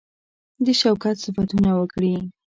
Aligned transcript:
د 0.65 0.67
شوکت 0.81 1.15
صفتونه 1.25 1.69
وکړي. 1.79 2.15